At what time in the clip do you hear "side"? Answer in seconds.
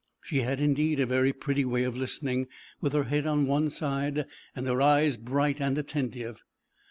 3.69-4.25